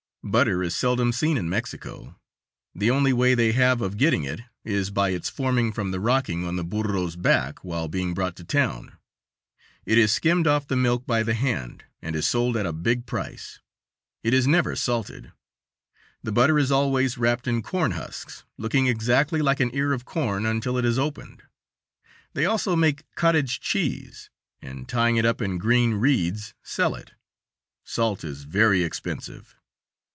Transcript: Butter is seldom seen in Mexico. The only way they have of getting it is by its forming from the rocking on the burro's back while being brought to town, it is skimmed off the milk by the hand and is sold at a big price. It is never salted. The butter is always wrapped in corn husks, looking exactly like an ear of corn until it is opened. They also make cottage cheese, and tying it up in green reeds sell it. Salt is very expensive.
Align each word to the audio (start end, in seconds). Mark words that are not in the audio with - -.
Butter 0.23 0.61
is 0.61 0.75
seldom 0.77 1.11
seen 1.13 1.35
in 1.35 1.49
Mexico. 1.49 2.15
The 2.75 2.91
only 2.91 3.11
way 3.11 3.33
they 3.33 3.53
have 3.53 3.81
of 3.81 3.97
getting 3.97 4.23
it 4.23 4.41
is 4.63 4.91
by 4.91 5.09
its 5.09 5.29
forming 5.29 5.73
from 5.73 5.89
the 5.89 5.99
rocking 5.99 6.45
on 6.45 6.57
the 6.57 6.63
burro's 6.63 7.15
back 7.15 7.63
while 7.65 7.87
being 7.87 8.13
brought 8.13 8.35
to 8.35 8.43
town, 8.43 8.95
it 9.83 9.97
is 9.97 10.11
skimmed 10.11 10.45
off 10.45 10.67
the 10.67 10.75
milk 10.75 11.07
by 11.07 11.23
the 11.23 11.33
hand 11.33 11.85
and 12.03 12.15
is 12.15 12.27
sold 12.27 12.55
at 12.55 12.67
a 12.67 12.71
big 12.71 13.07
price. 13.07 13.61
It 14.23 14.35
is 14.35 14.45
never 14.45 14.75
salted. 14.75 15.31
The 16.21 16.31
butter 16.31 16.59
is 16.59 16.71
always 16.71 17.17
wrapped 17.17 17.47
in 17.47 17.63
corn 17.63 17.91
husks, 17.93 18.45
looking 18.59 18.85
exactly 18.85 19.41
like 19.41 19.59
an 19.59 19.73
ear 19.73 19.91
of 19.91 20.05
corn 20.05 20.45
until 20.45 20.77
it 20.77 20.85
is 20.85 20.99
opened. 20.99 21.41
They 22.35 22.45
also 22.45 22.75
make 22.75 23.11
cottage 23.15 23.59
cheese, 23.59 24.29
and 24.61 24.87
tying 24.87 25.17
it 25.17 25.25
up 25.25 25.41
in 25.41 25.57
green 25.57 25.95
reeds 25.95 26.53
sell 26.61 26.93
it. 26.93 27.13
Salt 27.83 28.23
is 28.23 28.43
very 28.43 28.83
expensive. 28.83 29.55